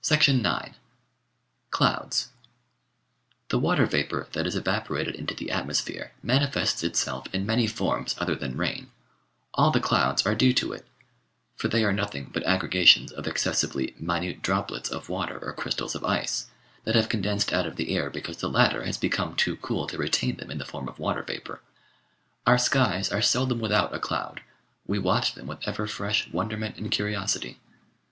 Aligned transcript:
9 0.09 0.73
Clouds 1.69 2.29
The 3.49 3.59
water 3.59 3.85
vapour 3.85 4.27
that 4.31 4.47
is 4.47 4.55
evaporated 4.55 5.13
into 5.13 5.35
the 5.35 5.51
atmosphere 5.51 6.11
manifests 6.23 6.81
itself 6.81 7.27
in 7.31 7.45
many 7.45 7.67
forms 7.67 8.15
other 8.17 8.33
than 8.33 8.57
rain. 8.57 8.89
All 9.53 9.69
the 9.69 9.79
clouds 9.79 10.25
are 10.25 10.33
due 10.33 10.53
to 10.55 10.73
it, 10.73 10.87
for 11.55 11.67
they 11.67 11.83
are 11.83 11.93
nothing 11.93 12.31
but 12.33 12.41
aggregations 12.47 13.11
of 13.11 13.27
excessively 13.27 13.89
784 13.89 13.93
The 13.93 14.03
Outline 14.03 14.39
of 14.39 14.41
Science 14.41 14.89
minute 14.89 14.89
droplets 14.89 14.89
of 14.89 15.09
water 15.09 15.45
or 15.45 15.53
crystals 15.53 15.93
of 15.93 16.03
ice, 16.03 16.47
that 16.83 16.95
have 16.95 17.07
condensed 17.07 17.53
out 17.53 17.67
of 17.67 17.75
the 17.75 17.95
air 17.95 18.09
because 18.09 18.37
the 18.37 18.49
latter 18.49 18.83
has 18.85 18.97
become 18.97 19.35
too 19.35 19.55
cool 19.57 19.85
to 19.85 19.99
retain 19.99 20.37
them 20.37 20.49
in 20.49 20.57
the 20.57 20.65
form 20.65 20.87
of 20.89 20.97
water 20.97 21.21
vapour. 21.21 21.61
Our 22.47 22.57
skies 22.57 23.11
are 23.11 23.21
seldom 23.21 23.59
without 23.59 23.93
a 23.93 23.99
cloud; 23.99 24.41
we 24.87 24.97
watch 24.97 25.35
them 25.35 25.45
with 25.45 25.59
ever 25.67 25.85
fresh 25.85 26.27
wonderment 26.31 26.77
and 26.77 26.89
curiosity. 26.89 27.59